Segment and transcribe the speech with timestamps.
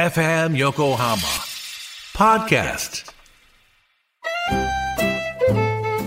[0.00, 1.18] FM Yokohama
[2.16, 3.12] Podcast.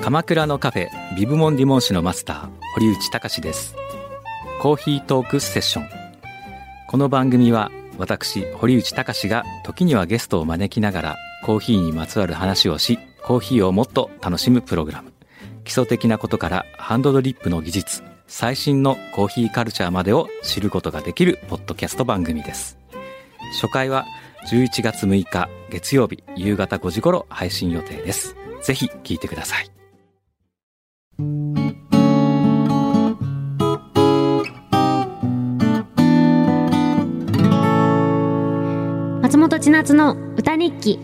[0.01, 3.75] 鎌倉のカフェビブモンディモン市のマスター堀内隆です。
[4.59, 5.89] コーヒートークセッション。
[6.87, 7.69] この番組は
[7.99, 15.13] 私堀内隆が時にはゲストを招きながらコーヒーにまつわる話をしコーヒーをもっと楽しむプログラム。
[15.65, 22.82] 基礎的なことからハンドドリップの技術最新のコーヒーカルチャーまでを知ることができるポッドキャスト番組です。
[23.53, 24.05] 初回は
[24.49, 28.35] 11月6日月曜日夕方5時頃配信予定です。
[28.61, 29.69] ぜひ聞いてください。
[39.21, 40.99] 松本千夏の歌日記、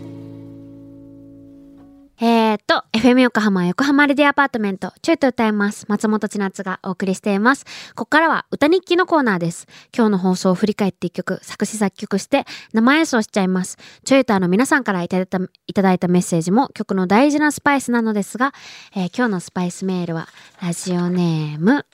[2.91, 5.85] FM 横浜横浜レディアパートメント、ちょいと歌います。
[5.87, 7.65] 松本千夏がお送りしています。
[7.93, 9.67] ここからは歌日記のコーナーです。
[9.95, 13.77] 今日の放送を振り返って一曲、作詞作曲して生演奏しちゃいます。
[14.03, 18.55] ちょいとあの皆さんからいただいたいただいたメッセージも曲の大事なスパイスなのですが、
[18.95, 20.27] えー、今日のスパイスメールは、
[20.59, 21.85] ラジオネーム、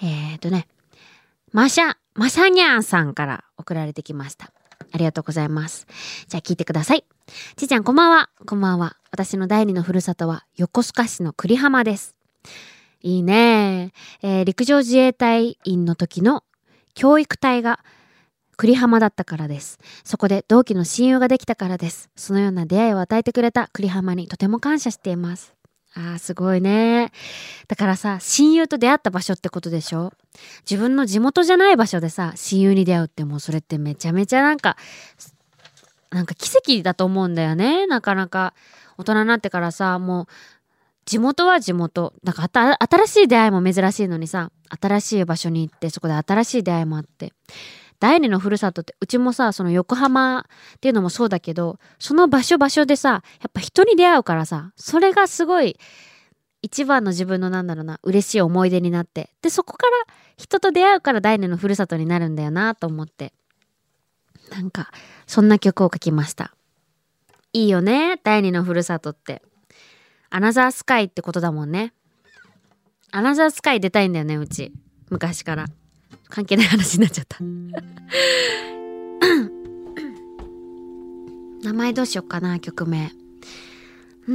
[0.00, 0.68] えー、っとね、
[1.52, 4.52] マシャ、マシャニャンさんから送られてきました。
[4.92, 5.86] ありがとうございます。
[6.28, 7.04] じゃあ聞いてください。
[7.56, 8.30] ちーちゃんこんばんは。
[8.46, 8.96] こんばんは。
[9.10, 12.16] 私の第二のふるさとは横須賀市の栗浜です。
[13.02, 16.44] いいね、えー、陸上自衛隊員の時の
[16.94, 17.80] 教育隊が
[18.56, 19.78] 栗浜だったからです。
[20.04, 22.10] そこで同期の親友ができたからです。
[22.14, 25.54] そのような出会いを与えてくれた栗浜にとても感謝しています。
[25.96, 27.10] ああ、すごいね。
[27.66, 30.12] だからさ、親友と出会った場所ってことでしょ？
[30.68, 34.76] 自分の地元じゃない場所でさ、親友に出会うってもうそれってめちゃめちゃなんか、
[36.10, 37.86] なんか奇跡だと思うんだよね。
[37.86, 38.54] なかなか
[38.98, 40.26] 大人になってからさ、もう
[41.06, 42.14] 地元は地元。
[42.22, 42.48] なんか
[42.88, 47.32] 新しい出会いも珍しいのにさ、新しい場所に行ってそこで新しい出会いもあって。
[48.00, 55.78] 第二のふるさとって、うちもさ、その横浜っていうのもそうだけど、その場所場所でさ、やっぱ人に出会うからさ、それがすごい、
[56.62, 59.30] 一番の自分のなんだろうな、嬉しい思い出になって。
[59.42, 63.34] で、そこから人と出会うから第二のふるさとになるんだよなと思って。
[64.50, 64.90] なんか、
[65.26, 66.54] そんな曲を書きました。
[67.52, 69.42] いいよね、第二のふるさとって。
[70.30, 71.92] アナザースカイってことだもんね。
[73.10, 74.72] アナザースカイ出たいんだよね、うち。
[75.10, 75.66] 昔から。
[76.30, 77.38] 関係ない話になっちゃった。
[81.62, 83.12] 名前どうしよっかな曲名。
[84.26, 84.34] うー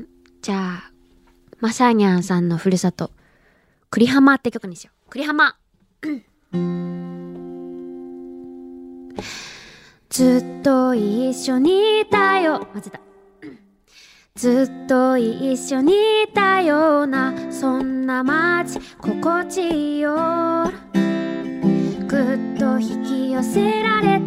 [0.00, 0.06] ん
[0.42, 0.92] じゃあ
[1.60, 3.10] マサニャンさんのふるさと
[3.90, 5.10] 栗浜って曲にしよう。
[5.10, 5.56] 栗浜
[10.10, 12.66] ずっと一緒にいたよ。
[12.74, 13.00] 間違えた
[14.36, 20.16] ずっと一緒にいたようなそんな街心地いいよ。
[22.08, 24.17] ぐっと引き寄せられ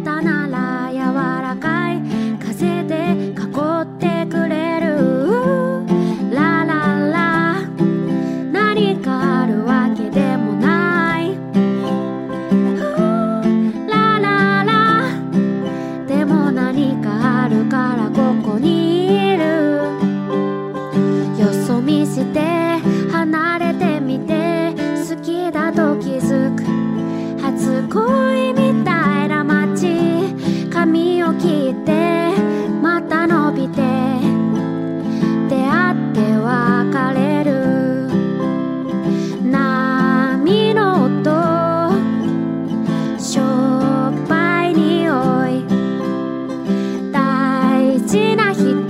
[31.42, 31.90] 切って
[32.80, 33.82] また伸びて
[35.48, 37.50] 出会って別れる。
[39.50, 41.10] 波の音
[43.18, 43.44] しょっ
[44.28, 45.10] ぱい匂
[45.48, 45.66] い
[47.12, 48.86] 大事な人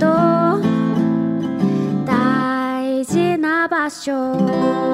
[2.05, 4.93] 大事な場所。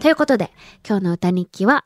[0.00, 0.52] ということで、
[0.86, 1.84] 今日の歌日記は、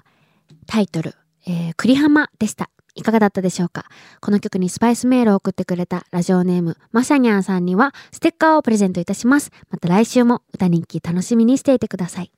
[0.67, 1.15] タイトル、
[1.47, 2.71] えー、栗浜でした。
[2.95, 3.87] いかがだったでしょうか？
[4.21, 9.51] この曲にスパイスメールを送ってくれたラジオネーム、まさにゃんさんには、ステッカーをプレゼントいたします。
[9.71, 12.33] また来週も歌人気楽しみにしていてください。